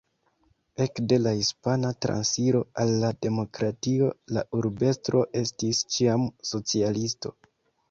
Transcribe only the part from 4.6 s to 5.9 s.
urbestro estis